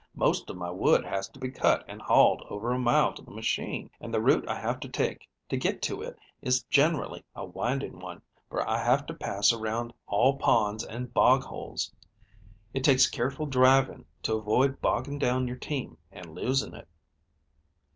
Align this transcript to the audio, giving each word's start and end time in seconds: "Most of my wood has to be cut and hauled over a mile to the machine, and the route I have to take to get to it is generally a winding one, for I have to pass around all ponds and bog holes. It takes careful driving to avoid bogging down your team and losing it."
"Most 0.15 0.49
of 0.49 0.57
my 0.57 0.71
wood 0.71 1.05
has 1.05 1.29
to 1.29 1.39
be 1.39 1.51
cut 1.51 1.85
and 1.87 2.01
hauled 2.01 2.41
over 2.49 2.71
a 2.71 2.79
mile 2.79 3.13
to 3.13 3.21
the 3.21 3.29
machine, 3.29 3.91
and 3.99 4.11
the 4.11 4.19
route 4.19 4.47
I 4.47 4.59
have 4.59 4.79
to 4.79 4.89
take 4.89 5.29
to 5.47 5.55
get 5.57 5.83
to 5.83 6.01
it 6.01 6.17
is 6.41 6.63
generally 6.63 7.23
a 7.35 7.45
winding 7.45 7.99
one, 7.99 8.23
for 8.49 8.67
I 8.67 8.83
have 8.83 9.05
to 9.05 9.13
pass 9.13 9.53
around 9.53 9.93
all 10.07 10.37
ponds 10.37 10.83
and 10.83 11.13
bog 11.13 11.43
holes. 11.43 11.93
It 12.73 12.83
takes 12.83 13.07
careful 13.07 13.45
driving 13.45 14.05
to 14.23 14.33
avoid 14.35 14.81
bogging 14.81 15.19
down 15.19 15.47
your 15.47 15.57
team 15.57 15.99
and 16.11 16.33
losing 16.33 16.73
it." 16.73 16.87